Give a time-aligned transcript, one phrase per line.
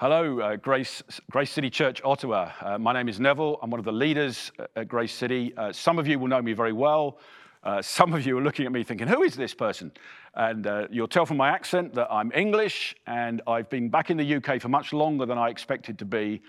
[0.00, 2.52] Hello, uh, Grace, Grace City Church, Ottawa.
[2.62, 3.58] Uh, my name is Neville.
[3.60, 5.52] I'm one of the leaders at Grace City.
[5.58, 7.18] Uh, some of you will know me very well.
[7.62, 9.92] Uh, some of you are looking at me thinking, who is this person?
[10.34, 14.16] And uh, you'll tell from my accent that I'm English and I've been back in
[14.16, 16.40] the UK for much longer than I expected to be.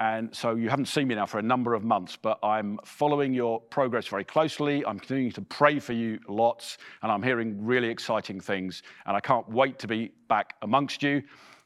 [0.00, 3.34] And so you haven't seen me now for a number of months, but I'm following
[3.34, 4.82] your progress very closely.
[4.82, 8.82] I'm continuing to pray for you lots, and I'm hearing really exciting things.
[9.04, 11.22] And I can't wait to be back amongst you.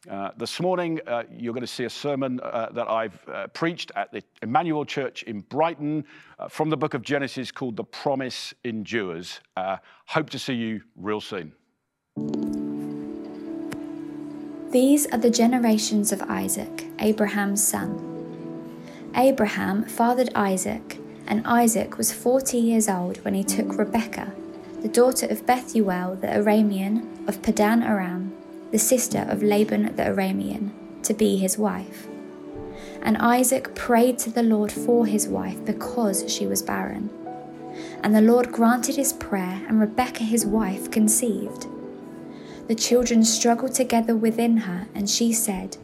[0.09, 3.93] Uh, this morning, uh, you're going to see a sermon uh, that I've uh, preached
[3.95, 6.03] at the Emmanuel Church in Brighton
[6.39, 9.41] uh, from the book of Genesis called The Promise Endures.
[9.55, 9.77] Uh,
[10.07, 11.53] hope to see you real soon.
[14.71, 19.13] These are the generations of Isaac, Abraham's son.
[19.15, 24.33] Abraham fathered Isaac, and Isaac was 40 years old when he took Rebekah,
[24.81, 28.38] the daughter of Bethuel the Aramean of Padan Aram
[28.71, 30.71] the sister of Laban the Aramean,
[31.03, 32.07] to be his wife.
[33.03, 37.11] And Isaac prayed to the Lord for his wife because she was barren.
[38.03, 41.67] And the Lord granted his prayer, and Rebekah his wife conceived.
[42.67, 45.77] The children struggled together within her, and she said,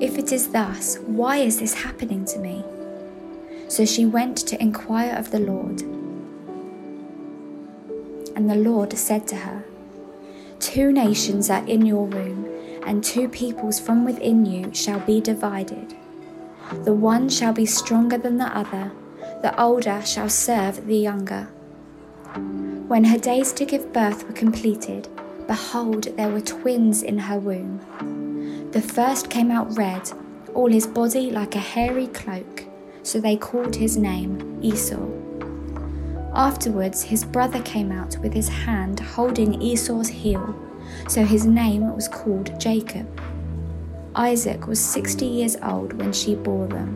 [0.00, 2.64] If it is thus, why is this happening to me?
[3.68, 5.82] So she went to inquire of the Lord.
[8.34, 9.64] And the Lord said to her,
[10.70, 12.46] Two nations are in your womb,
[12.86, 15.96] and two peoples from within you shall be divided.
[16.84, 18.92] The one shall be stronger than the other,
[19.42, 21.48] the older shall serve the younger.
[22.86, 25.08] When her days to give birth were completed,
[25.48, 28.70] behold, there were twins in her womb.
[28.70, 30.12] The first came out red,
[30.54, 32.62] all his body like a hairy cloak,
[33.02, 35.19] so they called his name Esau.
[36.34, 40.54] Afterwards, his brother came out with his hand holding Esau's heel,
[41.08, 43.06] so his name was called Jacob.
[44.14, 46.94] Isaac was 60 years old when she bore them.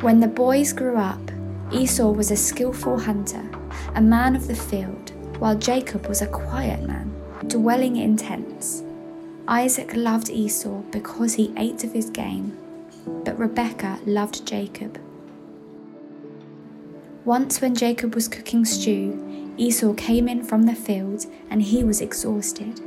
[0.00, 1.20] When the boys grew up,
[1.72, 3.48] Esau was a skillful hunter,
[3.94, 7.14] a man of the field, while Jacob was a quiet man,
[7.46, 8.82] dwelling in tents.
[9.46, 12.56] Isaac loved Esau because he ate of his game,
[13.24, 14.98] but Rebekah loved Jacob
[17.28, 22.00] once, when Jacob was cooking stew, Esau came in from the field and he was
[22.00, 22.80] exhausted.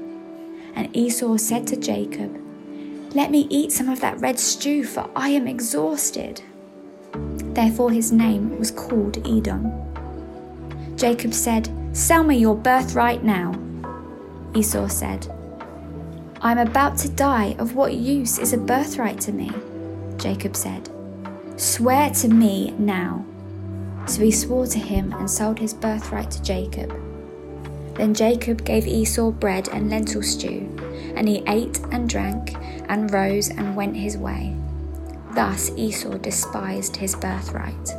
[0.73, 2.35] And Esau said to Jacob,
[3.13, 6.41] Let me eat some of that red stew, for I am exhausted.
[7.53, 9.71] Therefore his name was called Edom.
[10.95, 13.53] Jacob said, Sell me your birthright now.
[14.55, 15.27] Esau said,
[16.41, 17.55] I am about to die.
[17.59, 19.51] Of what use is a birthright to me?
[20.17, 20.89] Jacob said,
[21.57, 23.23] Swear to me now.
[24.07, 26.91] So he swore to him and sold his birthright to Jacob.
[27.95, 30.69] Then Jacob gave Esau bread and lentil stew,
[31.15, 32.55] and he ate and drank,
[32.89, 34.55] and rose and went his way.
[35.33, 37.89] Thus Esau despised his birthright.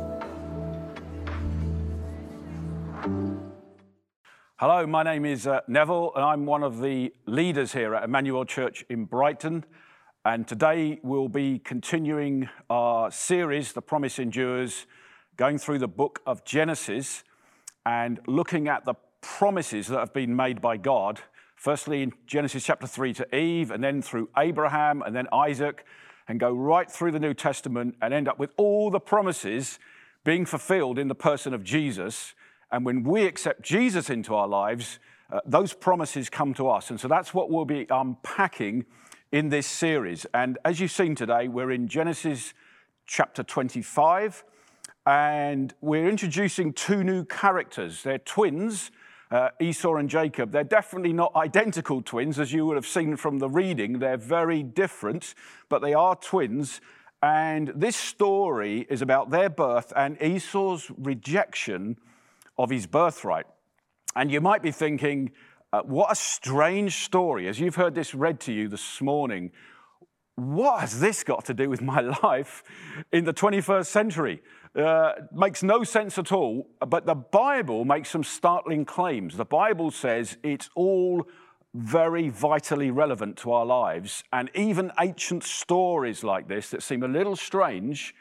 [4.57, 8.45] Hello, my name is uh, Neville, and I'm one of the leaders here at Emmanuel
[8.45, 9.65] Church in Brighton.
[10.25, 14.85] And today we'll be continuing our series, The Promise Endures
[15.35, 17.23] going through the book of Genesis
[17.85, 21.21] and looking at the promises that have been made by God.
[21.55, 25.85] Firstly, in Genesis chapter 3 to Eve, and then through Abraham, and then Isaac,
[26.27, 29.79] and go right through the New Testament and end up with all the promises
[30.23, 32.33] being fulfilled in the person of Jesus.
[32.71, 34.99] And when we accept Jesus into our lives,
[35.31, 36.89] uh, those promises come to us.
[36.89, 38.85] And so that's what we'll be unpacking
[39.31, 40.25] in this series.
[40.33, 42.53] And as you've seen today, we're in Genesis
[43.05, 44.43] chapter 25.
[45.05, 48.03] And we're introducing two new characters.
[48.03, 48.89] They're twins,
[49.31, 50.51] uh, Esau and Jacob.
[50.51, 53.99] They're definitely not identical twins, as you would have seen from the reading.
[53.99, 55.35] They're very different,
[55.67, 56.79] but they are twins.
[57.21, 61.97] And this story is about their birth and Esau's rejection
[62.57, 63.45] of his birthright.
[64.15, 65.31] And you might be thinking,
[65.73, 67.47] uh, what a strange story.
[67.47, 69.51] As you've heard this read to you this morning,
[70.35, 72.63] what has this got to do with my life
[73.11, 74.41] in the 21st century?
[74.75, 79.37] Uh, makes no sense at all, but the Bible makes some startling claims.
[79.37, 81.27] The Bible says it's all
[81.75, 87.07] very vitally relevant to our lives, and even ancient stories like this that seem a
[87.07, 88.15] little strange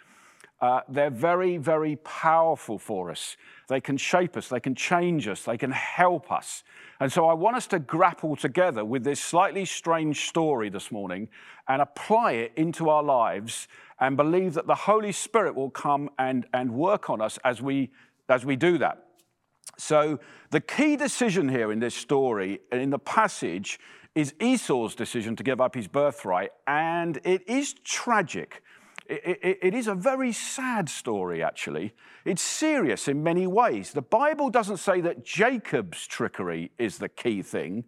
[0.63, 3.37] uh, they're very, very powerful for us.
[3.69, 6.63] They can shape us, they can change us, they can help us.
[7.01, 11.29] And so I want us to grapple together with this slightly strange story this morning
[11.67, 13.67] and apply it into our lives
[13.99, 17.91] and believe that the Holy Spirit will come and, and work on us as we,
[18.29, 19.05] as we do that.
[19.79, 20.21] So,
[20.51, 23.81] the key decision here in this story and in the passage
[24.15, 28.63] is Esau's decision to give up his birthright, and it is tragic.
[29.07, 31.93] It, it, it is a very sad story, actually.
[32.25, 33.93] It's serious in many ways.
[33.93, 37.85] The Bible doesn't say that Jacob's trickery is the key thing.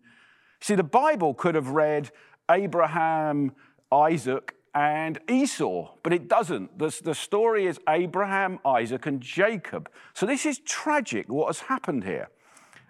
[0.60, 2.10] See, the Bible could have read
[2.50, 3.52] Abraham,
[3.92, 6.78] Isaac, and Esau, but it doesn't.
[6.78, 9.88] The, the story is Abraham, Isaac, and Jacob.
[10.14, 12.28] So this is tragic what has happened here.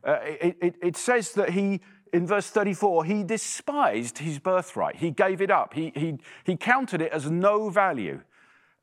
[0.03, 1.81] Uh, it, it, it says that he
[2.15, 4.97] in verse 34, he despised his birthright.
[4.97, 5.75] He gave it up.
[5.75, 8.21] He, he, he counted it as no value.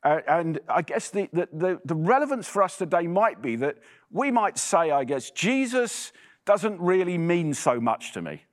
[0.04, 3.78] Uh, and I guess the, the, the, relevance for us today might be that
[4.12, 6.12] we might say, I guess, Jesus
[6.44, 8.44] doesn't really mean so much to me.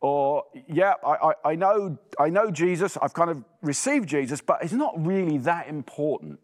[0.00, 4.62] Or, yeah, I, I, I, know, I know Jesus, I've kind of received Jesus, but
[4.62, 6.40] it's not really that important.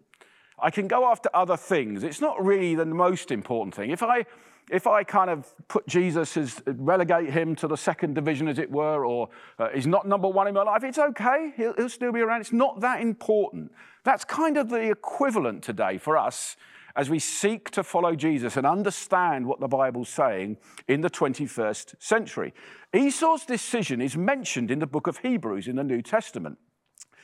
[0.59, 2.03] I can go after other things.
[2.03, 3.91] It's not really the most important thing.
[3.91, 4.27] If I,
[4.71, 8.71] if I kind of put Jesus as relegate him to the second division, as it
[8.71, 9.29] were, or
[9.59, 11.53] uh, he's not number one in my life, it's okay.
[11.57, 12.41] He'll, he'll still be around.
[12.41, 13.73] It's not that important.
[14.05, 16.57] That's kind of the equivalent today for us
[16.97, 20.57] as we seek to follow Jesus and understand what the Bible's saying
[20.89, 22.53] in the 21st century.
[22.95, 26.59] Esau's decision is mentioned in the book of Hebrews in the New Testament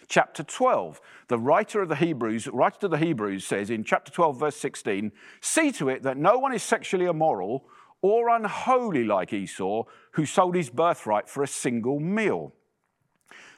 [0.08, 1.00] chapter 12.
[1.28, 5.12] The writer of the Hebrews, writer to the Hebrews says in chapter 12, verse 16,
[5.40, 7.66] see to it that no one is sexually immoral
[8.02, 12.52] or unholy like Esau, who sold his birthright for a single meal.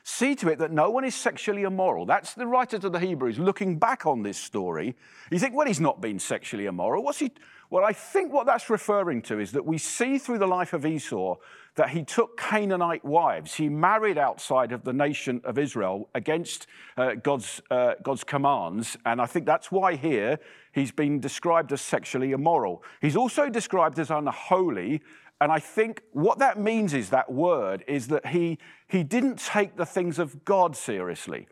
[0.04, 2.06] See to it that no one is sexually immoral.
[2.06, 4.96] That's the writer to the Hebrews looking back on this story.
[5.30, 7.04] You think, well, he's not been sexually immoral.
[7.04, 7.30] What's he?
[7.70, 10.86] Well, I think what that's referring to is that we see through the life of
[10.86, 11.36] Esau
[11.74, 13.54] that he took Canaanite wives.
[13.54, 16.66] He married outside of the nation of Israel against
[16.96, 18.96] uh, God's, uh, God's commands.
[19.04, 20.38] And I think that's why here
[20.72, 22.82] he's been described as sexually immoral.
[23.02, 25.02] He's also described as unholy.
[25.40, 29.76] And I think what that means is that word is that he, he didn't take
[29.76, 31.48] the things of God seriously.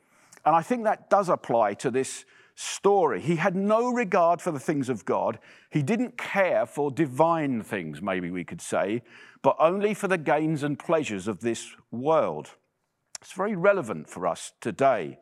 [0.47, 2.25] And I think that does apply to this
[2.57, 3.21] story.
[3.21, 5.39] He had no regard for the things of God.
[5.71, 9.03] He didn't care for divine things, maybe we could say,
[9.43, 12.51] but only for the gains and pleasures of this world.
[13.21, 15.19] It's very relevant for us today.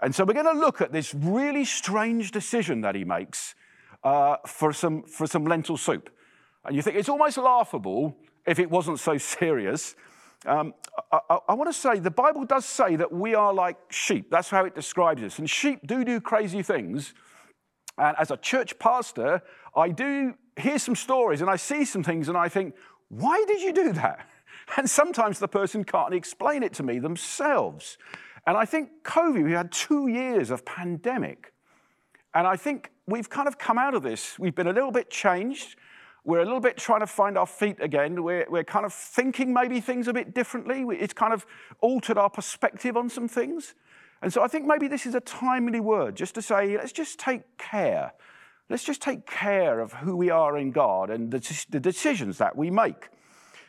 [0.00, 3.56] And so we're going to look at this really strange decision that he makes
[4.04, 6.10] uh, for, some, for some lentil soup.
[6.64, 8.16] And you think it's almost laughable
[8.46, 9.96] if it wasn't so serious.
[10.46, 10.74] Um,
[11.12, 14.30] I, I, I want to say the Bible does say that we are like sheep.
[14.30, 15.38] That's how it describes us.
[15.38, 17.14] And sheep do do crazy things.
[17.96, 19.42] And as a church pastor,
[19.74, 22.74] I do hear some stories and I see some things and I think,
[23.08, 24.28] why did you do that?
[24.76, 27.96] And sometimes the person can't explain it to me themselves.
[28.46, 31.54] And I think COVID, we had two years of pandemic.
[32.34, 34.38] And I think we've kind of come out of this.
[34.38, 35.76] We've been a little bit changed.
[36.24, 38.22] We're a little bit trying to find our feet again.
[38.22, 40.84] We're, we're kind of thinking maybe things a bit differently.
[40.98, 41.46] It's kind of
[41.80, 43.74] altered our perspective on some things.
[44.20, 47.18] And so I think maybe this is a timely word just to say, let's just
[47.18, 48.12] take care.
[48.68, 52.56] Let's just take care of who we are in God and the, the decisions that
[52.56, 53.08] we make.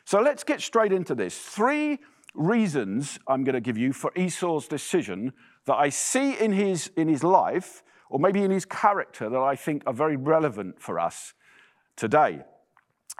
[0.04, 1.38] So let's get straight into this.
[1.38, 2.00] Three
[2.34, 5.34] reasons I'm going to give you for Esau's decision
[5.66, 9.56] that I see in his, in his life, or maybe in his character, that I
[9.56, 11.34] think are very relevant for us
[12.00, 12.42] today.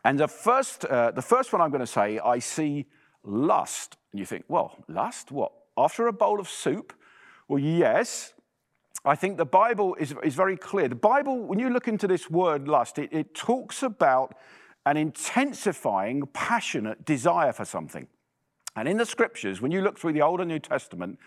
[0.04, 2.86] And the first, uh, the first one I'm going to say, I see
[3.24, 3.98] lust.
[4.12, 5.32] And you think, well, lust?
[5.32, 5.52] What?
[5.78, 6.94] After a bowl of soup?
[7.48, 8.34] Well, yes.
[9.06, 10.88] I think the Bible is, is very clear.
[10.88, 14.36] The Bible, when you look into this word lust, it, it talks about
[14.86, 18.08] an intensifying, passionate desire for something.
[18.76, 21.20] And in the scriptures, when you look through the Old and New Testament,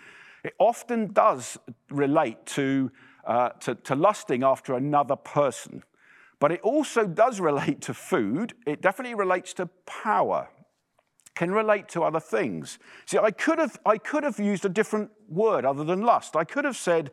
[0.45, 1.59] it often does
[1.91, 2.91] relate to,
[3.27, 5.83] uh, to, to lusting after another person.
[6.43, 8.55] But it also does relate to food.
[8.67, 10.49] It definitely relates to power,
[11.37, 12.81] can relate to other things.
[13.07, 16.35] See, I could have, I could have used a different word other than lust.
[16.35, 17.13] I could have said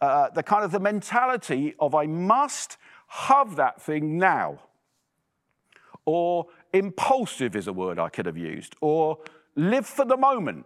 [0.00, 4.58] uh, the kind of the mentality of I must have that thing now.
[6.06, 8.74] Or impulsive is a word I could have used.
[8.80, 9.18] Or
[9.54, 10.64] live for the moment.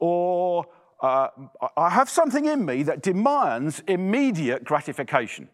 [0.00, 0.66] Or
[1.00, 1.28] uh,
[1.76, 5.48] I have something in me that demands immediate gratification.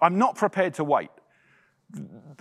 [0.00, 1.10] I'm not prepared to wait.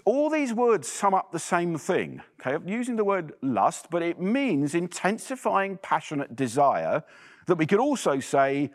[0.06, 2.22] All these words sum up the same thing.
[2.40, 7.04] Okay, I'm using the word lust, but it means intensifying passionate desire
[7.48, 8.72] that we could also say,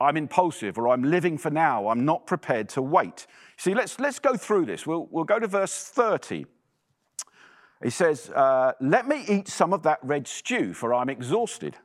[0.00, 3.26] I'm impulsive or I'm living for now, I'm not prepared to wait.
[3.56, 4.86] See, let's, let's go through this.
[4.86, 6.44] We'll, we'll go to verse 30.
[7.82, 11.76] He says, uh, Let me eat some of that red stew, for I'm exhausted.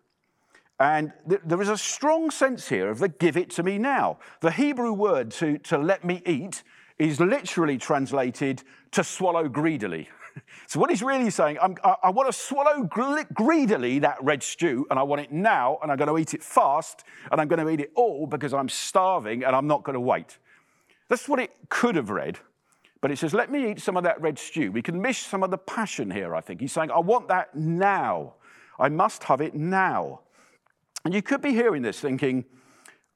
[0.81, 4.17] And th- there is a strong sense here of the give it to me now.
[4.39, 6.63] The Hebrew word to, to let me eat
[6.97, 10.09] is literally translated to swallow greedily.
[10.67, 12.89] so, what he's really saying, I, I want to swallow
[13.31, 16.41] greedily that red stew, and I want it now, and I'm going to eat it
[16.41, 19.93] fast, and I'm going to eat it all because I'm starving and I'm not going
[19.93, 20.39] to wait.
[21.09, 22.39] That's what it could have read.
[23.01, 24.71] But it says, let me eat some of that red stew.
[24.71, 26.59] We can miss some of the passion here, I think.
[26.59, 28.33] He's saying, I want that now.
[28.79, 30.21] I must have it now.
[31.03, 32.45] And you could be hearing this thinking,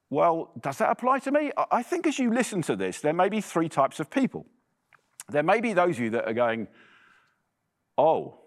[0.10, 1.52] well, does that apply to me?
[1.72, 4.46] I think as you listen to this, there may be three types of people.
[5.30, 6.68] There may be those of you that are going,
[7.98, 8.40] oh,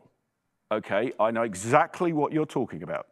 [0.70, 3.06] okay, I know exactly what you're talking about.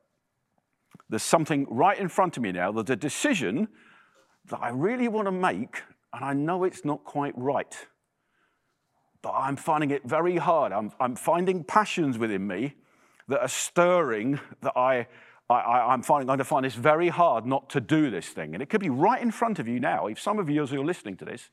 [1.09, 2.73] There's something right in front of me now.
[2.73, 3.68] There's a decision
[4.47, 7.76] that I really want to make, and I know it's not quite right
[9.26, 10.73] but I'm finding it very hard.
[10.73, 12.75] I'm, I'm finding passions within me
[13.26, 15.09] that are stirring that I,
[15.49, 18.55] I, am finding, going to find this very hard not to do this thing.
[18.55, 20.07] And it could be right in front of you now.
[20.07, 21.50] If some of you, as you're listening to this,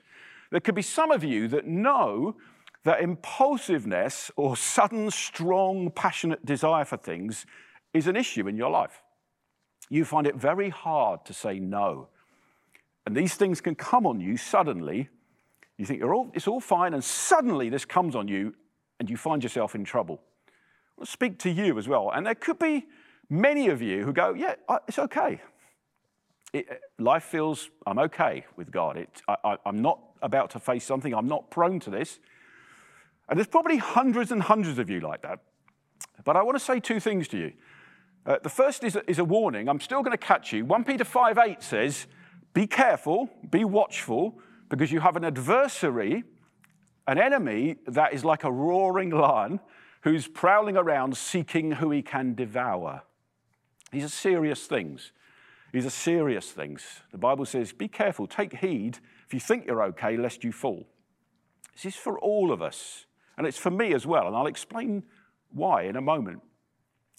[0.50, 2.36] there could be some of you that know
[2.84, 7.46] that impulsiveness or sudden, strong, passionate desire for things
[7.94, 9.04] is an issue in your life.
[9.90, 12.08] You find it very hard to say no.
[13.06, 15.10] And these things can come on you suddenly
[15.78, 18.54] you think all, it's all fine, and suddenly this comes on you,
[19.00, 20.22] and you find yourself in trouble.
[21.00, 22.12] I'll speak to you as well.
[22.14, 22.86] And there could be
[23.34, 24.56] many of you who go, Yeah,
[24.88, 25.42] it's okay.
[26.54, 26.68] It,
[27.00, 28.98] life feels, I'm okay with God.
[28.98, 32.20] It, I, I'm not about to face something, I'm not prone to this.
[33.28, 35.40] And there's probably hundreds and hundreds of you like that.
[36.24, 37.54] But I want to say two things to you.
[38.25, 39.68] Uh, the first is a, is a warning.
[39.68, 40.66] I'm still going to catch you.
[40.66, 42.08] 1 Peter 5 8 says,
[42.54, 46.24] Be careful, be watchful, because you have an adversary,
[47.08, 49.60] an enemy that is like a roaring lion
[50.02, 53.02] who's prowling around seeking who he can devour.
[53.94, 55.12] These are serious things.
[55.72, 56.84] These are serious things.
[57.12, 58.98] The Bible says, be careful, take heed
[59.28, 60.88] if you think you're okay, lest you fall.
[61.74, 63.06] This is for all of us,
[63.38, 65.04] and it's for me as well, and I'll explain
[65.52, 66.42] why in a moment.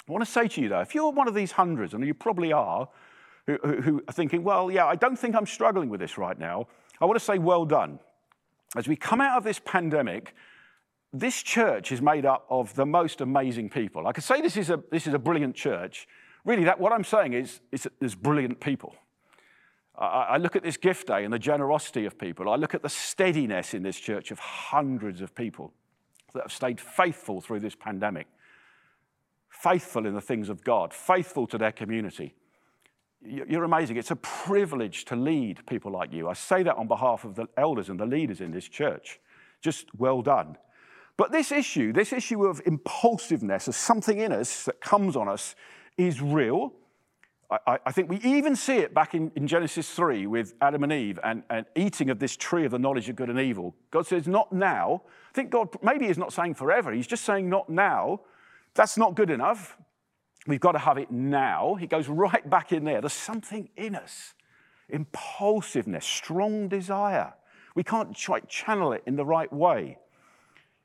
[0.09, 2.12] I want to say to you, though, if you're one of these hundreds, and you
[2.12, 2.88] probably are,
[3.47, 6.66] who, who, are thinking, well, yeah, I don't think I'm struggling with this right now,
[7.00, 8.00] I want to say well done.
[8.76, 10.35] As we come out of this pandemic,
[11.12, 14.09] this church is made up of the most amazing people.
[14.09, 16.09] I could say this is a, this is a brilliant church.
[16.44, 18.94] Really, that, what I'm saying is, is there's brilliant people.
[19.96, 22.48] I, I look at this gift day and the generosity of people.
[22.50, 25.72] I look at the steadiness in this church of hundreds of people
[26.34, 28.26] that have stayed faithful through this pandemic,
[29.48, 32.34] faithful in the things of God, faithful to their community.
[33.24, 33.96] You're amazing.
[33.96, 36.28] It's a privilege to lead people like you.
[36.28, 39.18] I say that on behalf of the elders and the leaders in this church.
[39.62, 40.58] Just well done.
[41.16, 45.54] But this issue, this issue of impulsiveness, of something in us that comes on us,
[45.96, 46.72] is real.
[47.50, 50.92] I, I think we even see it back in, in, Genesis 3 with Adam and
[50.92, 53.74] Eve and, and eating of this tree of the knowledge of good and evil.
[53.90, 55.02] God says, not now.
[55.30, 56.92] I think God maybe is not saying forever.
[56.92, 58.20] He's just saying, not now.
[58.74, 59.76] That's not good enough.
[60.46, 61.74] We've got to have it now.
[61.74, 63.00] He goes right back in there.
[63.00, 64.34] There's something in us
[64.88, 67.32] impulsiveness, strong desire.
[67.74, 69.98] We can't try channel it in the right way.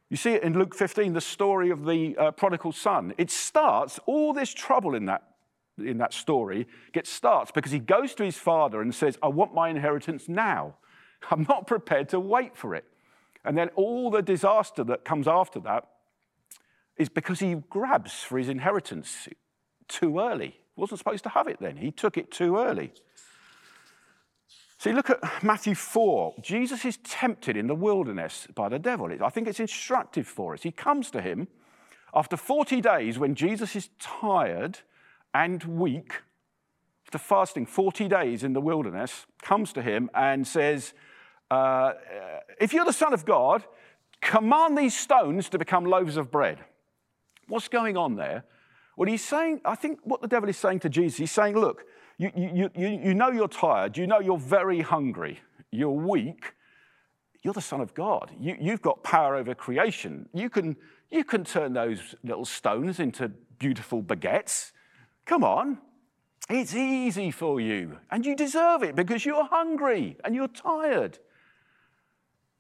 [0.09, 3.13] You see it in Luke 15, the story of the uh, prodigal son.
[3.17, 5.23] It starts, all this trouble in that,
[5.77, 9.53] in that story gets starts because he goes to his father and says, I want
[9.53, 10.75] my inheritance now.
[11.31, 12.85] I'm not prepared to wait for it.
[13.45, 15.87] And then all the disaster that comes after that
[16.97, 19.29] is because he grabs for his inheritance
[19.87, 20.59] too early.
[20.75, 21.77] He wasn't supposed to have it then.
[21.77, 22.91] He took it too early.
[24.79, 26.35] See, look at Matthew 4.
[26.41, 29.11] Jesus is tempted in the wilderness by the devil.
[29.21, 30.63] I think it's instructive for us.
[30.63, 31.49] He comes to him
[32.13, 34.79] after 40 days when Jesus is tired
[35.33, 36.21] and weak,
[37.05, 40.93] after fasting 40 days in the wilderness, comes to him and says,
[41.51, 41.91] uh,
[42.57, 43.65] If you're the Son of God,
[44.21, 46.59] command these stones to become loaves of bread.
[47.49, 48.45] What's going on there?
[48.95, 51.83] Well, he's saying, I think what the devil is saying to Jesus, he's saying, look,
[52.19, 55.39] you, you, you, you know you're tired, you know you're very hungry,
[55.71, 56.53] you're weak,
[57.41, 58.31] you're the Son of God.
[58.37, 60.27] You, you've got power over creation.
[60.33, 60.75] You can,
[61.09, 64.73] you can turn those little stones into beautiful baguettes.
[65.25, 65.77] Come on.
[66.49, 67.99] It's easy for you.
[68.11, 71.19] And you deserve it because you're hungry and you're tired.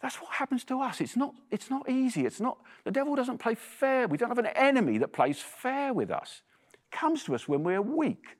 [0.01, 1.01] That's what happens to us.
[1.01, 2.25] It's not, it's not easy.
[2.25, 4.07] It's not, the devil doesn't play fair.
[4.07, 6.43] We don't have an enemy that plays fair with us.
[6.73, 8.37] It comes to us when we're weak.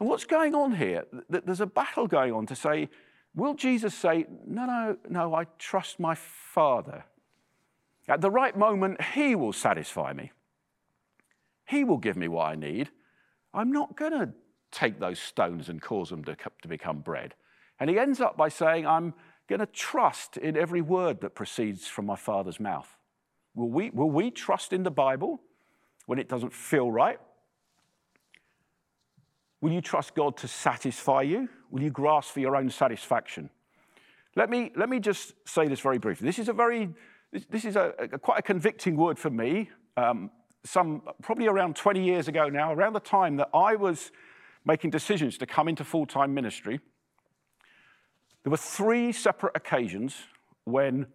[0.00, 1.04] And what's going on here?
[1.28, 2.88] There's a battle going on to say,
[3.34, 7.04] will Jesus say, no, no, no, I trust my Father.
[8.08, 10.32] At the right moment, He will satisfy me.
[11.66, 12.90] He will give me what I need.
[13.54, 14.30] I'm not going to
[14.70, 17.34] take those stones and cause them to, to become bread.
[17.80, 19.14] And he ends up by saying, I'm
[19.48, 22.88] going to trust in every word that proceeds from my Father's mouth.
[23.54, 25.40] Will we, will we trust in the Bible
[26.06, 27.20] when it doesn't feel right?
[29.64, 31.48] Will you trust God to satisfy you?
[31.70, 33.48] Will you grasp for your own satisfaction?
[34.36, 36.26] Let me, let me just say this very briefly.
[36.26, 36.90] This is a very,
[37.32, 39.70] this, is a, a, quite a convicting word for me.
[39.96, 40.30] Um,
[40.66, 44.12] some, probably around 20 years ago now, around the time that I was
[44.66, 46.78] making decisions to come into full time ministry,
[48.42, 50.14] there were three separate occasions
[50.64, 51.06] when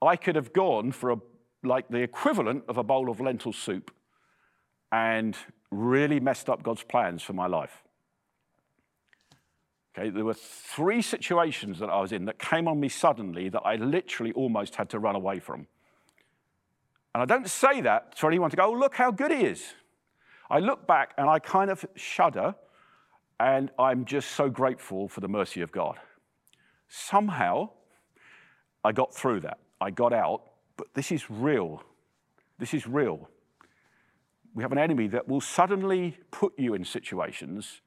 [0.00, 1.16] I could have gone for a,
[1.64, 3.90] like the equivalent of a bowl of lentil soup
[4.92, 5.36] and
[5.70, 7.82] really messed up God's plans for my life.
[9.96, 13.62] Okay, there were three situations that I was in that came on me suddenly that
[13.64, 15.66] I literally almost had to run away from.
[17.14, 19.74] And I don't say that for anyone to go, oh, look how good he is.
[20.48, 22.54] I look back and I kind of shudder,
[23.40, 25.98] and I'm just so grateful for the mercy of God.
[26.88, 27.70] Somehow,
[28.84, 29.58] I got through that.
[29.80, 30.42] I got out,
[30.76, 31.82] but this is real.
[32.58, 33.28] This is real.
[34.54, 37.82] We have an enemy that will suddenly put you in situations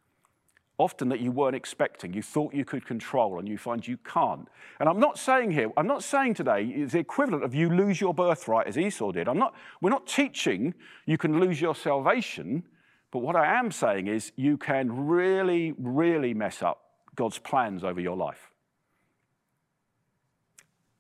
[0.78, 4.48] often that you weren't expecting, you thought you could control, and you find you can't.
[4.80, 8.02] And I'm not saying here, I'm not saying today is the equivalent of you lose
[8.02, 9.28] your birthright as Esau did.
[9.28, 10.74] I'm not, we're not teaching
[11.06, 12.64] you can lose your salvation,
[13.12, 16.82] but what I am saying is you can really, really mess up
[17.16, 18.52] God's plans over your life.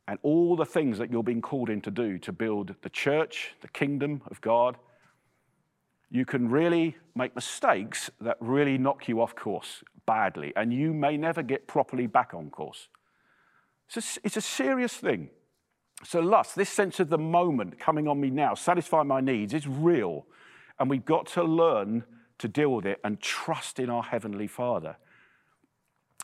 [0.07, 3.55] And all the things that you're being called in to do to build the church,
[3.61, 4.77] the kingdom of God,
[6.13, 11.17] you can really make mistakes that really knock you off course badly, and you may
[11.17, 12.87] never get properly back on course.
[13.87, 15.31] It's a, it's a serious thing.
[16.03, 19.67] So, lust, this sense of the moment coming on me now, satisfy my needs, is
[19.67, 20.27] real.
[20.79, 22.03] And we've got to learn
[22.37, 24.97] to deal with it and trust in our Heavenly Father.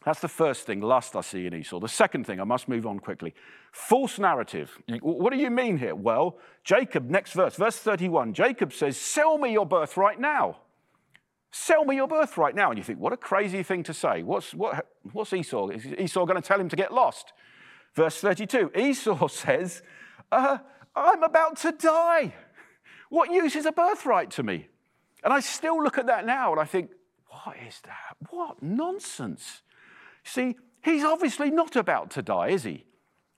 [0.06, 1.80] That's the first thing, lust I see in Esau.
[1.80, 3.34] The second thing, I must move on quickly.
[3.72, 4.78] False narrative.
[5.02, 5.94] What do you mean here?
[5.94, 10.60] Well, Jacob, next verse, verse 31, Jacob says, Sell me your birthright now.
[11.52, 12.70] Sell me your birthright now.
[12.70, 14.24] And you think, what a crazy thing to say.
[14.24, 15.70] What's, what, what's Esau?
[15.70, 17.34] Is Esau going to tell him to get lost?
[17.96, 19.82] Verse 32, Esau says,
[20.32, 20.60] uh,
[20.96, 22.34] I'm about to die.
[23.10, 24.68] What use is a birthright to me?
[25.24, 26.92] And I still look at that now and I think,
[27.28, 28.16] what is that?
[28.30, 29.62] What nonsense.
[30.30, 32.86] See, he's obviously not about to die, is he?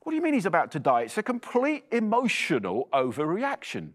[0.02, 1.04] What do you mean he's about to die?
[1.04, 3.92] It's a complete emotional overreaction.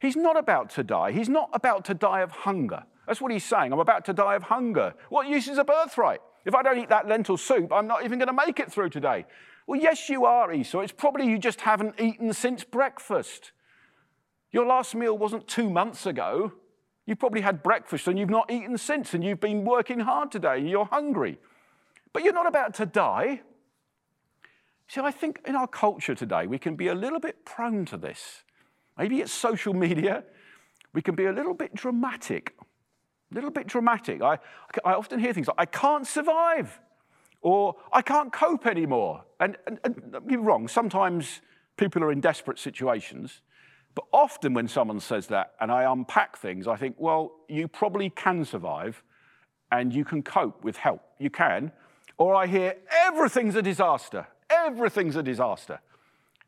[0.00, 1.12] He's not about to die.
[1.12, 2.84] He's not about to die of hunger.
[3.06, 3.72] That's what he's saying.
[3.72, 4.94] I'm about to die of hunger.
[5.10, 6.20] What use is a birthright?
[6.46, 8.88] If I don't eat that lentil soup, I'm not even going to make it through
[8.88, 9.26] today.
[9.66, 10.80] Well, yes, you are, Esau.
[10.80, 13.52] It's probably you just haven't eaten since breakfast.
[14.50, 16.52] Your last meal wasn't two months ago.
[17.04, 20.58] You probably had breakfast and you've not eaten since, and you've been working hard today
[20.58, 21.38] and you're hungry.
[22.12, 23.40] But you're not about to die.
[24.88, 27.96] See, I think in our culture today, we can be a little bit prone to
[27.96, 28.42] this.
[28.98, 30.24] Maybe it's social media.
[30.92, 32.54] We can be a little bit dramatic.
[33.30, 34.22] A little bit dramatic.
[34.22, 34.38] I,
[34.84, 36.80] I often hear things like, I can't survive,
[37.40, 39.24] or I can't cope anymore.
[39.38, 41.40] And, and, and me wrong, sometimes
[41.76, 43.42] people are in desperate situations.
[43.94, 48.10] But often when someone says that and I unpack things, I think, well, you probably
[48.10, 49.02] can survive
[49.72, 51.02] and you can cope with help.
[51.18, 51.72] You can.
[52.20, 55.80] Or I hear everything's a disaster, everything's a disaster.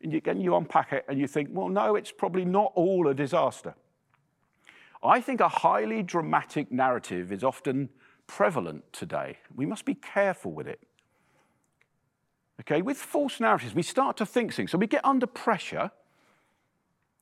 [0.02, 3.14] And again, you unpack it and you think, well, no, it's probably not all a
[3.14, 3.74] disaster.
[5.02, 7.88] I think a highly dramatic narrative is often
[8.26, 9.38] prevalent today.
[9.56, 10.80] We must be careful with it.
[12.60, 14.72] Okay, with false narratives, we start to think things.
[14.72, 15.90] So we get under pressure,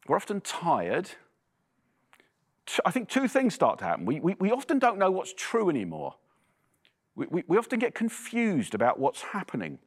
[0.09, 1.09] we're often tired.
[2.85, 4.07] I think two things start to happen.
[4.07, 6.17] We, we, we often don't know what's true anymore.
[7.29, 9.79] We, we, often get confused about what's happening.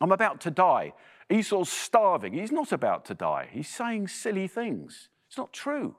[0.00, 0.92] I'm about to die.
[1.30, 2.34] Esau's starving.
[2.34, 3.48] He's not about to die.
[3.50, 5.08] He's saying silly things.
[5.28, 5.96] It's not true.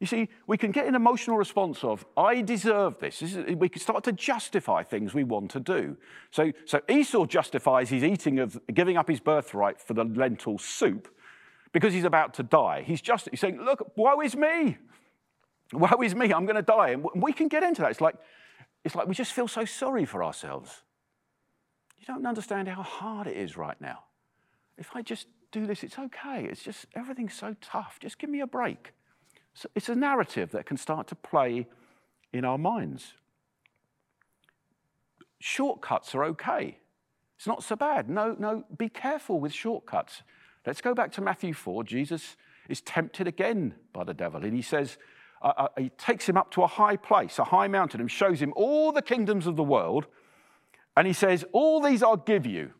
[0.00, 3.18] You see, we can get an emotional response of, I deserve this.
[3.18, 5.96] this is, we can start to justify things we want to do.
[6.30, 11.08] So, so Esau justifies his eating of, giving up his birthright for the lentil soup
[11.72, 12.82] because he's about to die.
[12.86, 14.78] He's just he's saying, look, woe is me.
[15.72, 16.90] Woe is me, I'm going to die.
[16.90, 17.90] And we can get into that.
[17.90, 18.14] It's like,
[18.84, 20.82] it's like we just feel so sorry for ourselves.
[21.98, 24.04] You don't understand how hard it is right now.
[24.76, 26.44] If I just do this, it's okay.
[26.44, 27.98] It's just everything's so tough.
[28.00, 28.92] Just give me a break.
[29.54, 31.66] So it's a narrative that can start to play
[32.32, 33.14] in our minds.
[35.40, 36.78] Shortcuts are okay.
[37.36, 38.08] It's not so bad.
[38.08, 40.22] No, no, be careful with shortcuts.
[40.66, 41.84] Let's go back to Matthew 4.
[41.84, 42.36] Jesus
[42.68, 44.98] is tempted again by the devil, and he says,
[45.42, 48.52] uh, he takes him up to a high place, a high mountain, and shows him
[48.56, 50.06] all the kingdoms of the world.
[50.96, 52.72] And he says, All these I'll give you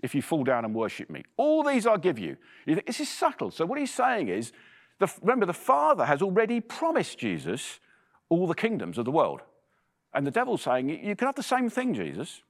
[0.00, 1.24] if you fall down and worship me.
[1.36, 2.36] All these I'll give you.
[2.66, 3.50] you think, this is subtle.
[3.50, 4.52] So, what he's saying is,
[4.98, 7.80] the, remember, the Father has already promised Jesus
[8.28, 9.42] all the kingdoms of the world.
[10.12, 12.42] And the devil's saying, You can have the same thing, Jesus.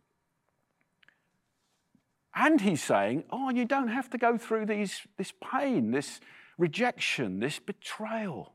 [2.34, 6.20] And he's saying, Oh, you don't have to go through these, this pain, this
[6.58, 8.52] rejection, this betrayal,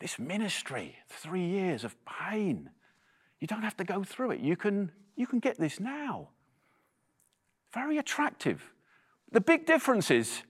[0.00, 2.70] this ministry, three years of pain.
[3.40, 4.40] You don't have to go through it.
[4.40, 6.28] You can, you can get this now.
[7.72, 8.72] Very attractive.
[9.32, 10.42] The big difference is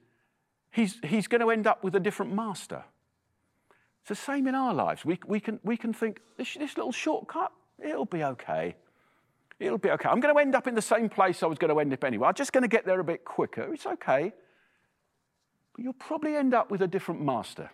[0.70, 2.84] he's, he's going to end up with a different master.
[4.02, 5.04] It's the same in our lives.
[5.04, 7.52] We, we, can, we can think, this, this little shortcut,
[7.82, 8.76] it'll be okay.
[9.58, 10.08] It'll be okay.
[10.08, 12.04] I'm going to end up in the same place I was going to end up
[12.04, 12.28] anyway.
[12.28, 13.72] I'm just going to get there a bit quicker.
[13.72, 14.32] It's okay.
[15.74, 17.70] But you'll probably end up with a different master.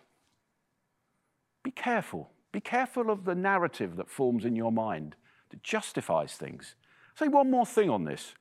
[1.63, 2.31] Be careful.
[2.53, 5.15] Be careful of the narrative that forms in your mind
[5.51, 6.75] that justifies things.
[7.15, 8.35] Say one more thing on this.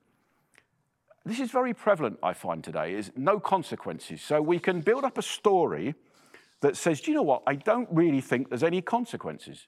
[1.26, 4.22] This is very prevalent, I find today, is no consequences.
[4.22, 5.96] So we can build up a story
[6.62, 7.44] that says, do you know what?
[7.46, 9.68] I don't really think there's any consequences.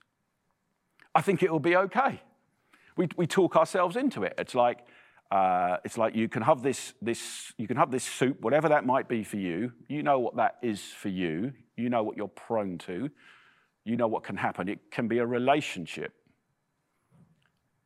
[1.13, 2.21] I think it'll be okay.
[2.95, 4.33] We, we talk ourselves into it.
[4.37, 4.79] It's like,
[5.29, 8.85] uh, it's like you can have this, this, you can have this soup, whatever that
[8.85, 9.71] might be for you.
[9.87, 11.53] You know what that is for you.
[11.77, 13.09] You know what you're prone to.
[13.83, 14.69] You know what can happen.
[14.69, 16.13] It can be a relationship.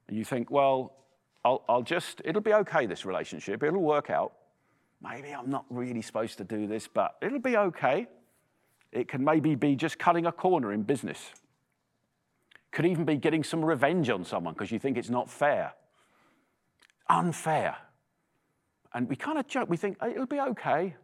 [0.08, 0.93] And you think, well,
[1.43, 3.63] I'll, I'll just, it'll be okay, this relationship.
[3.63, 4.34] It'll work out.
[5.01, 8.08] Maybe I'm not really supposed to do this, but it'll be okay.
[8.91, 11.31] It can maybe be just cutting a corner in business.
[12.71, 15.73] Could even be getting some revenge on someone because you think it's not fair.
[17.10, 17.77] Unfair.
[18.93, 20.95] And we kind of joke, we think it'll be okay.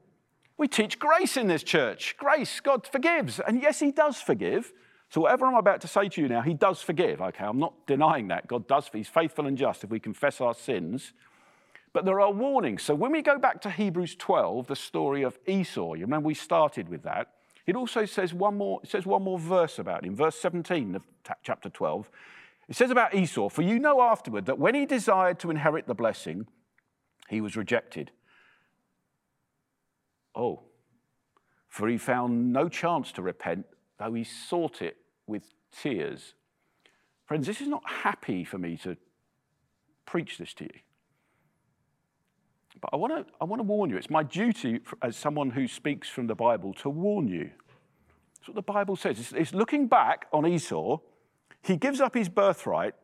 [0.61, 2.15] We teach grace in this church.
[2.19, 3.39] Grace, God forgives.
[3.39, 4.71] And yes, He does forgive.
[5.09, 7.19] So, whatever I'm about to say to you now, He does forgive.
[7.19, 8.45] Okay, I'm not denying that.
[8.45, 11.13] God does, He's faithful and just if we confess our sins.
[11.93, 12.83] But there are warnings.
[12.83, 16.35] So, when we go back to Hebrews 12, the story of Esau, you remember we
[16.35, 17.29] started with that.
[17.65, 21.07] It also says one more, it says one more verse about him, verse 17 of
[21.41, 22.07] chapter 12.
[22.69, 25.95] It says about Esau, For you know afterward that when he desired to inherit the
[25.95, 26.45] blessing,
[27.29, 28.11] he was rejected.
[30.35, 30.61] Oh,
[31.69, 33.65] for he found no chance to repent,
[33.97, 36.33] though he sought it with tears.
[37.25, 38.97] Friends, this is not happy for me to
[40.05, 40.79] preach this to you.
[42.81, 43.97] But I want to I want to warn you.
[43.97, 47.51] It's my duty as someone who speaks from the Bible to warn you.
[48.41, 49.19] That's what the Bible says.
[49.19, 50.97] It's, it's looking back on Esau.
[51.63, 52.95] He gives up his birthright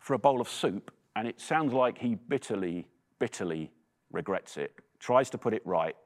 [0.00, 2.86] for a bowl of soup, and it sounds like he bitterly,
[3.18, 3.72] bitterly
[4.12, 5.96] regrets it, tries to put it right,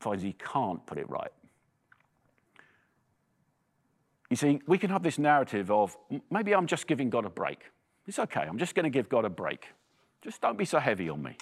[0.00, 1.32] finds he can't put it right.
[4.30, 5.96] You see, we can have this narrative of
[6.30, 7.70] maybe I'm just giving God a break.
[8.06, 9.66] It's okay, I'm just going to give God a break.
[10.22, 11.36] Just don't be so heavy on me.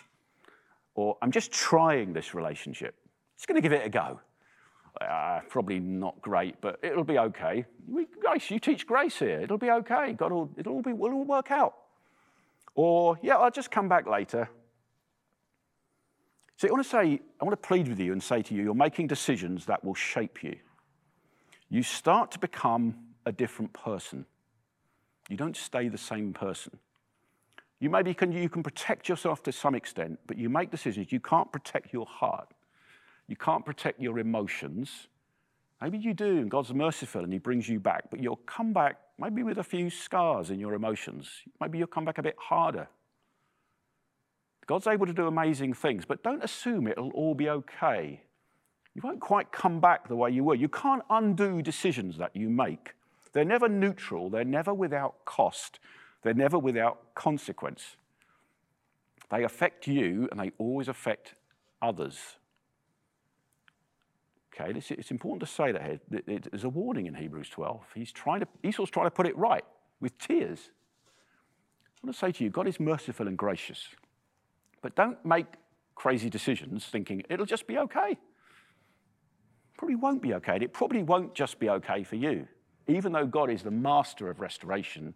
[0.94, 2.94] Or I'm just trying this relationship.
[3.36, 4.20] Just going to give it a go.
[5.00, 7.64] Uh, probably not great, but it'll be okay.
[7.88, 9.40] We, grace, you teach grace here.
[9.40, 10.12] It'll be okay.
[10.12, 11.74] God will, it'll all be, it'll all work out.
[12.74, 14.48] Or, yeah, I'll just come back later.
[16.56, 18.62] See, I want to say, I want to plead with you and say to you,
[18.62, 20.56] you're making decisions that will shape you.
[21.68, 22.94] You start to become
[23.26, 24.26] a different person.
[25.28, 26.78] You don't stay the same person.
[27.80, 31.10] You maybe can, you can protect yourself to some extent, but you make decisions.
[31.10, 32.48] You can't protect your heart.
[33.26, 35.08] You can't protect your emotions.
[35.80, 38.98] Maybe you do, and God's merciful and He brings you back, but you'll come back
[39.18, 41.28] maybe with a few scars in your emotions.
[41.60, 42.88] Maybe you'll come back a bit harder.
[44.66, 48.22] God's able to do amazing things, but don't assume it'll all be okay.
[48.94, 50.54] You won't quite come back the way you were.
[50.54, 52.94] You can't undo decisions that you make.
[53.32, 55.78] They're never neutral, they're never without cost.
[56.22, 57.96] They're never without consequence.
[59.30, 61.34] They affect you and they always affect
[61.80, 62.18] others.
[64.54, 66.40] Okay, it's important to say that here.
[66.50, 67.80] There's a warning in Hebrews 12.
[67.94, 69.64] He's trying to, Esau's trying to put it right
[70.00, 70.70] with tears.
[72.02, 73.88] I want to say to you, God is merciful and gracious.
[74.82, 75.46] But don't make
[75.94, 78.18] crazy decisions thinking it'll just be okay.
[79.78, 80.54] Probably won't be okay.
[80.54, 82.46] And it probably won't just be okay for you.
[82.88, 85.14] Even though God is the master of restoration,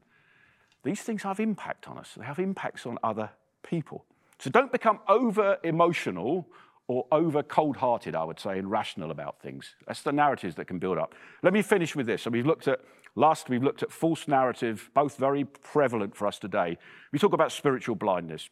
[0.84, 2.12] these things have impact on us.
[2.16, 3.30] They have impacts on other
[3.62, 4.04] people.
[4.38, 6.46] So don't become over emotional
[6.88, 9.74] or over cold hearted, I would say, and rational about things.
[9.86, 11.14] That's the narratives that can build up.
[11.42, 12.22] Let me finish with this.
[12.22, 12.80] So we've looked at,
[13.16, 16.78] last, we've looked at false narrative, both very prevalent for us today.
[17.12, 18.48] We talk about spiritual blindness.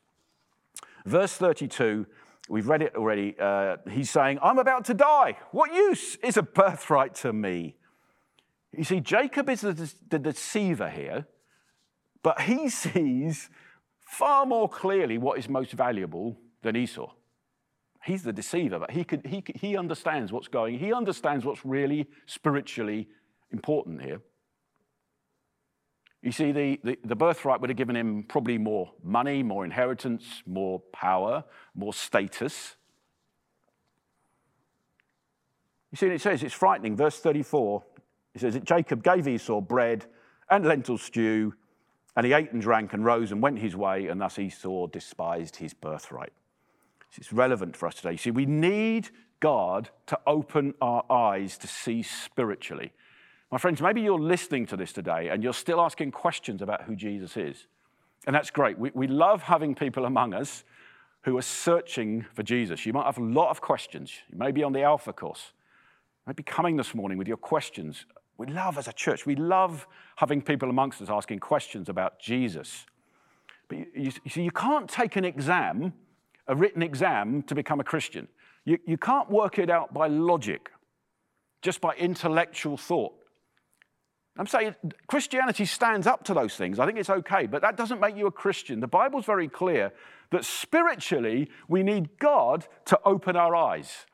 [1.05, 2.07] Verse 32,
[2.49, 3.37] we've read it already.
[3.39, 5.37] Uh, he's saying, I'm about to die.
[5.51, 7.77] What use is a birthright to me?
[8.73, 11.27] You see, Jacob is the, the deceiver here.
[12.25, 13.51] But he sees
[14.01, 17.13] far more clearly what is most valuable than Esau.
[18.05, 20.79] He's the deceiver, but he, he, he understands what's going.
[20.79, 23.09] He understands what's really spiritually
[23.51, 24.21] important here.
[26.25, 30.43] You see, the, the, the, birthright would have given him probably more money, more inheritance,
[30.47, 32.77] more power, more status.
[35.93, 36.97] You see, it says it's frightening.
[36.97, 37.85] Verse 34
[38.35, 40.07] it says that Jacob gave Esau bread
[40.49, 41.55] and lentil stew,
[42.17, 45.57] and he ate and drank and rose and went his way, and thus Esau despised
[45.57, 46.33] his birthright.
[47.17, 48.13] It's relevant for us today.
[48.13, 49.11] You See, we need
[49.41, 52.93] God to open our eyes to see spiritually.
[53.55, 56.97] My friends, maybe you're listening to this today and you're still asking questions about who
[56.97, 57.69] Jesus is.
[58.27, 58.77] And that's great.
[58.77, 60.65] We, we love having people among us
[61.23, 62.85] who are searching for Jesus.
[62.85, 64.13] You might have a lot of questions.
[64.29, 65.53] You may be on the Alpha course.
[65.53, 68.07] You might be coming this morning with your questions.
[68.39, 69.87] We love as a church, we love
[70.17, 72.87] having people amongst us asking questions about Jesus.
[73.69, 75.93] But you, you, you see, you can't take an exam
[76.49, 78.27] a written exam to become a Christian.
[78.65, 80.73] You, you can't work it out by logic,
[81.63, 83.15] just by intellectual thought.
[84.37, 84.75] I'm saying
[85.07, 86.81] Christianity stands up to those things.
[86.81, 88.81] I think it's okay, but that doesn't make you a Christian.
[88.81, 89.93] The Bible's very clear
[90.31, 94.07] that spiritually we need God to open our eyes.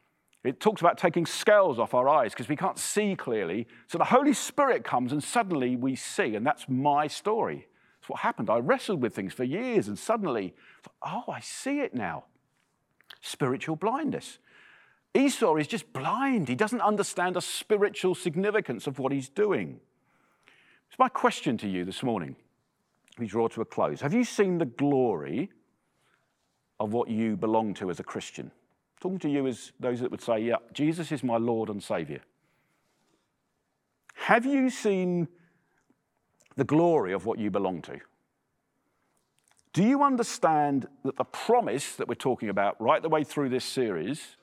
[0.45, 3.67] It talks about taking scales off our eyes because we can't see clearly.
[3.87, 7.67] So the Holy Spirit comes and suddenly we see, and that's my story.
[8.01, 8.51] That's what happened.
[8.51, 10.55] I wrestled with things for years and suddenly,
[11.03, 12.25] oh, I see it now.
[13.23, 14.39] Spiritual blindness.
[15.15, 16.49] Esau is just blind.
[16.49, 19.81] He doesn't understand the spiritual significance of what he's doing.
[21.01, 22.37] My question to you this morning.
[23.19, 24.01] We draw to a close.
[24.03, 25.51] Have you seen the glory
[26.79, 28.53] of what you belong to as a Christian?
[29.01, 32.21] talking to you as those that would say, Yeah, Jesus is my Lord and Savior.
[34.15, 35.27] Have you seen
[36.57, 37.99] the glory of what you belong to.
[39.73, 43.65] Do you understand that the promise that we're talking about right the way through this
[43.65, 44.37] series,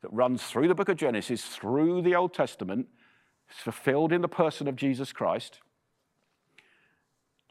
[0.00, 2.88] that runs through the book of Genesis, through the Old Testament,
[3.48, 5.60] is fulfilled in the person of Jesus Christ?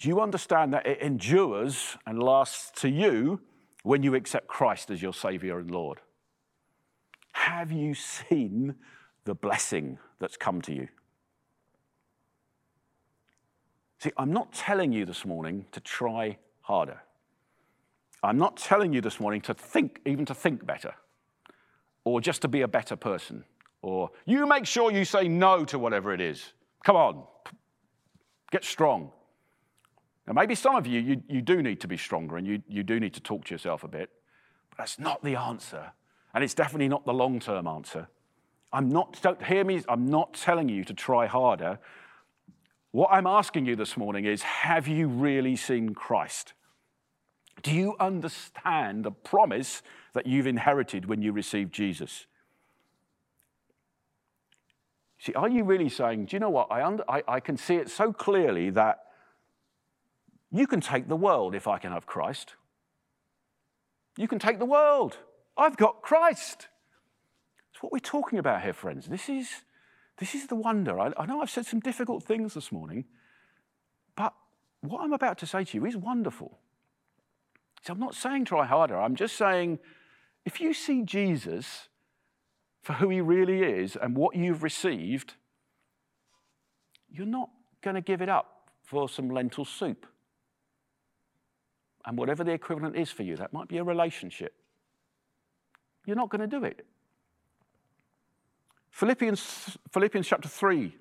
[0.02, 3.40] Do you understand that it endures and lasts to you
[3.84, 6.00] when you accept Christ as your Savior and Lord?
[7.34, 8.74] Have you seen
[9.26, 10.88] the blessing that's come to you?
[14.00, 17.00] See, I'm not telling you this morning to try harder.
[18.24, 20.96] I'm not telling you this morning to think, even to think better,
[22.06, 23.44] or just to be a better person,
[23.84, 26.54] or you make sure you say no to whatever it is.
[26.84, 27.24] Come on,
[28.50, 29.12] get strong.
[30.28, 32.84] Now, maybe some of you, you, you do need to be stronger and you, you
[32.84, 34.10] do need to talk to yourself a bit,
[34.70, 35.92] but that's not the answer.
[36.34, 38.08] And it's definitely not the long term answer.
[38.72, 41.80] I'm not, don't hear me, I'm not telling you to try harder.
[42.92, 46.54] What I'm asking you this morning is have you really seen Christ?
[47.64, 49.82] Do you understand the promise
[50.14, 52.28] that you've inherited when you received Jesus?
[55.20, 56.72] See, are you really saying, do you know what?
[56.72, 59.04] I, under, I, I can see it so clearly that
[60.52, 62.56] you can take the world if I can have Christ.
[64.18, 65.18] You can take the world.
[65.58, 66.68] I've got Christ.
[67.72, 69.08] That's what we're talking about here, friends.
[69.08, 69.50] This is
[70.18, 71.00] this is the wonder.
[71.00, 73.06] I, I know I've said some difficult things this morning,
[74.16, 74.34] but
[74.82, 76.60] what I'm about to say to you is wonderful.
[77.84, 79.00] So I'm not saying try harder.
[79.00, 79.80] I'm just saying
[80.46, 81.88] if you see Jesus
[82.82, 85.36] for who he really is and what you've received,
[87.10, 87.50] you're not
[87.82, 90.06] going to give it up for some lentil soup.
[92.06, 94.54] And whatever the equivalent is for you, that might be a relationship.
[96.06, 96.86] You're not going to do it.
[98.92, 100.96] Philippians, Philippians chapter 3,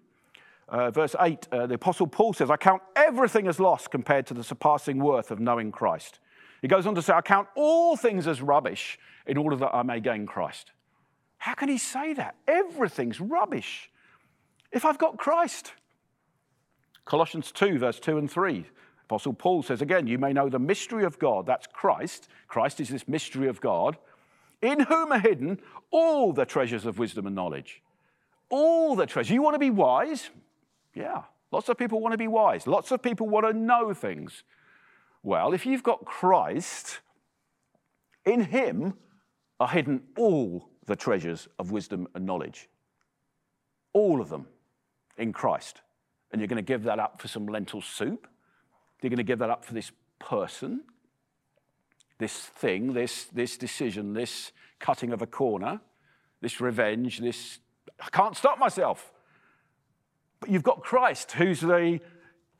[0.69, 4.35] uh, verse 8, uh, the Apostle Paul says, I count everything as lost compared to
[4.35, 6.21] the surpassing worth of knowing Christ.
[6.63, 9.83] He goes on to say, I count all things as rubbish in order that I
[9.83, 10.73] may gain Christ.
[11.39, 12.37] How can he say that?
[12.47, 13.91] Everything's rubbish
[14.71, 15.73] if I've got Christ.
[17.05, 18.67] Colossians 2, verse 2 and 3.
[19.11, 21.45] Apostle Paul says again, You may know the mystery of God.
[21.45, 22.29] That's Christ.
[22.47, 23.99] Christ is this mystery of God
[24.63, 25.59] in whom are hidden
[25.91, 27.83] all the treasures of wisdom and knowledge.
[28.51, 29.33] All the treasures.
[29.33, 30.31] You want to be wise?
[30.95, 31.25] Yeah.
[31.51, 32.69] Lots of people want to be wise.
[32.69, 34.45] Lots of people want to know things.
[35.25, 37.01] Well, if you've got Christ,
[38.25, 38.95] in Him
[39.59, 42.69] are hidden all the treasures of wisdom and knowledge.
[43.93, 44.47] All of them
[45.19, 45.81] in Christ.
[46.31, 48.29] And you're going to give that up for some lentil soup?
[49.03, 50.83] You're going to give that up for this person?
[52.21, 55.81] this thing, this, this decision, this cutting of a corner,
[56.41, 57.59] this revenge, this,
[57.99, 59.13] I can't stop myself.
[60.39, 61.99] But you've got Christ, who's the,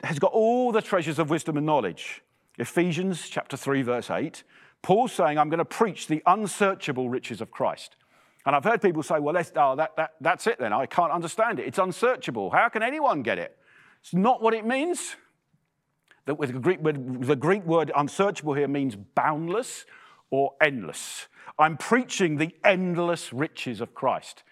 [0.03, 2.23] has got all the treasures of wisdom and knowledge.
[2.59, 4.43] Ephesians chapter 3, verse 8,
[4.83, 7.97] Paul's saying, I'm going to preach the unsearchable riches of Christ.
[8.47, 10.73] And I've heard people say, well, oh, that, that, that's it then.
[10.73, 11.67] I can't understand it.
[11.67, 12.51] It's unsearchable.
[12.51, 13.59] How can anyone get it?
[14.01, 15.17] It's not what it means.
[16.27, 19.87] The, the, Greek, the Greek word unsearchable here means boundless
[20.31, 21.27] or endless.
[21.59, 24.45] I'm preaching the endless riches of Christ.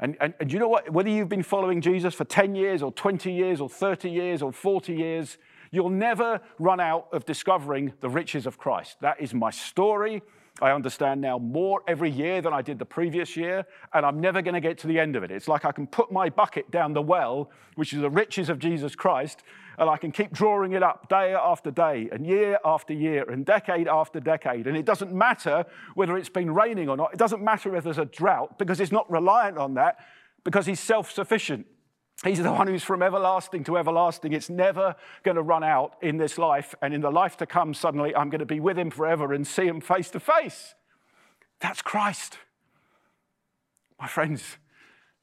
[0.00, 0.90] And, and, and you know what?
[0.90, 4.52] Whether you've been following Jesus for 10 years or 20 years or 30 years or
[4.52, 5.38] 40 years,
[5.70, 8.96] you'll never run out of discovering the riches of Christ.
[9.00, 10.22] That is my story.
[10.60, 14.42] I understand now more every year than I did the previous year, and I'm never
[14.42, 15.30] going to get to the end of it.
[15.30, 18.58] It's like I can put my bucket down the well, which is the riches of
[18.58, 19.42] Jesus Christ,
[19.78, 23.44] and I can keep drawing it up day after day, and year after year, and
[23.44, 24.66] decade after decade.
[24.66, 27.98] And it doesn't matter whether it's been raining or not, it doesn't matter if there's
[27.98, 29.98] a drought, because it's not reliant on that,
[30.44, 31.66] because He's self sufficient.
[32.24, 34.32] He's the one who's from everlasting to everlasting.
[34.32, 36.72] It's never going to run out in this life.
[36.80, 39.44] And in the life to come, suddenly I'm going to be with him forever and
[39.44, 40.74] see him face to face.
[41.60, 42.38] That's Christ.
[44.00, 44.56] My friends,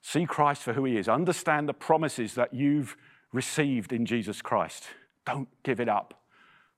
[0.02, 1.08] see Christ for who he is.
[1.08, 2.98] Understand the promises that you've
[3.32, 4.86] received in Jesus Christ.
[5.26, 6.22] Don't give it up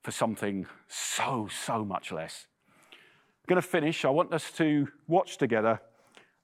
[0.02, 2.46] for something so, so much less.
[2.92, 4.04] I'm going to finish.
[4.04, 5.80] I want us to watch together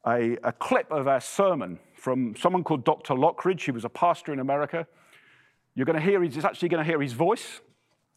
[0.06, 3.14] a, a clip of our sermon from someone called Dr.
[3.14, 3.62] Lockridge.
[3.62, 4.86] He was a pastor in America.
[5.74, 7.60] You're going to hear, he's actually going to hear his voice.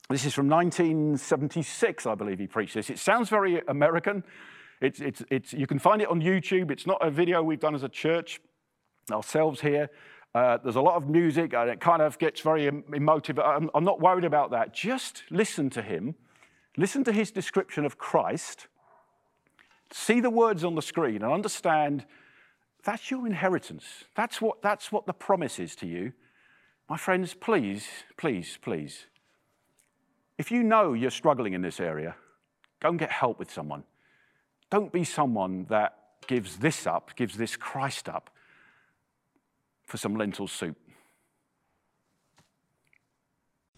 [0.10, 2.90] This is from 1976, I believe he preached this.
[2.90, 4.24] It sounds very American.
[4.82, 6.72] It's, it's, it's, you can find it on YouTube.
[6.72, 8.42] It's not a video we've done as a church
[9.12, 9.90] ourselves here.
[10.34, 13.38] Uh, there's a lot of music and it kind of gets very emotive.
[13.38, 14.74] I'm, I'm not worried about that.
[14.74, 16.16] Just listen to him,
[16.78, 18.68] listen to his description of Christ,
[19.92, 22.06] see the words on the screen, and understand
[22.84, 24.06] that's your inheritance.
[24.16, 26.14] That's what, that's what the promise is to you.
[26.90, 29.06] My friends, please, please, please,
[30.38, 32.16] if you know you're struggling in this area,
[32.80, 33.84] go and get help with someone.
[34.70, 38.30] Don't be someone that gives this up, gives this Christ up
[39.92, 40.78] for some lentil soup.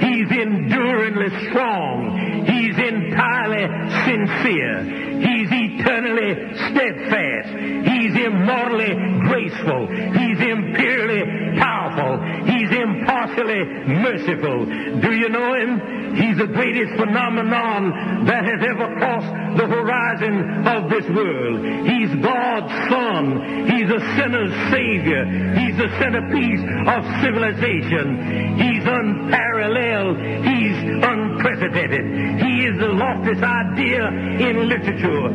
[0.00, 2.44] He's enduringly strong.
[2.46, 3.66] He's entirely
[4.04, 4.84] sincere.
[5.20, 5.50] He's
[5.84, 6.32] eternally
[6.72, 7.48] steadfast.
[7.88, 8.94] He's immortally
[9.28, 9.88] graceful.
[9.88, 12.24] He's imperially powerful.
[12.46, 13.64] He's impartially
[14.00, 14.66] merciful.
[15.00, 16.14] Do you know him?
[16.14, 21.58] He's the greatest phenomenon that has ever crossed the horizon of this world.
[21.86, 23.66] He's God's Son.
[23.66, 25.26] He's a sinner's Savior.
[25.58, 28.56] He's the centerpiece of civilization.
[28.56, 30.16] He's unparalleled.
[30.46, 32.04] He's unprecedented.
[32.40, 34.06] He is the loftiest idea
[34.38, 35.34] in literature.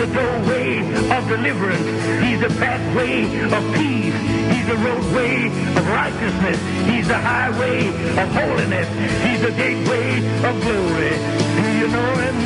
[0.00, 0.78] a doorway
[1.10, 1.86] of deliverance.
[2.22, 4.14] He's a pathway of peace.
[4.52, 6.58] He's a roadway of righteousness.
[6.86, 8.88] He's the highway of holiness.
[9.26, 11.14] He's the gateway of glory.
[11.58, 12.36] Do you know him?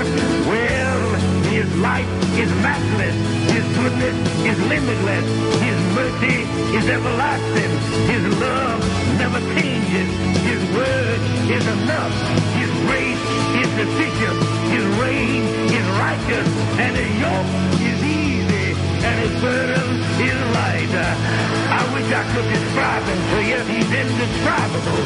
[0.48, 1.14] Well,
[1.52, 3.16] his life is matchless.
[3.52, 4.16] His goodness
[4.50, 5.26] is limitless.
[5.60, 6.38] His mercy
[6.76, 7.72] is everlasting.
[8.08, 10.08] His love never changes.
[10.42, 12.14] His word is enough.
[12.56, 13.24] His grace
[13.60, 14.38] is sufficient.
[14.72, 16.48] His reign is righteous.
[16.80, 17.50] And his yoke
[17.82, 18.66] is easy.
[19.04, 19.86] And his burden
[20.22, 20.72] is light.
[20.92, 23.58] I wish I could describe him to you.
[23.68, 25.04] He's indescribable.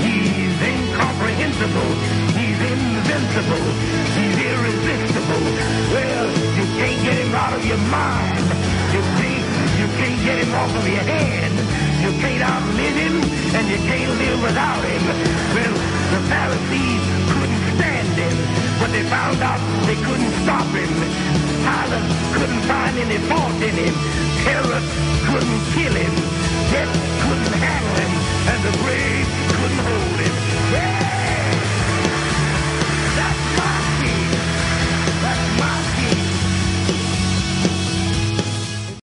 [0.00, 1.90] He's incomprehensible.
[2.36, 3.64] He's invincible.
[4.16, 5.44] He's irresistible.
[5.92, 6.26] Well,
[6.56, 8.44] you can't get him out of your mind.
[8.92, 9.46] You can't,
[9.80, 11.71] you can't get him off of your hand.
[12.02, 13.14] You can't outlive him,
[13.54, 15.02] and you can't live without him.
[15.54, 15.74] Well,
[16.10, 18.36] the Pharisees couldn't stand him,
[18.80, 20.90] but they found out they couldn't stop him.
[21.62, 23.94] Pilate couldn't find any fault in him.
[24.42, 24.84] Herod
[25.30, 26.14] couldn't kill him.
[26.74, 26.92] Death
[27.22, 28.12] couldn't handle him,
[28.50, 30.41] and the grave couldn't hold him.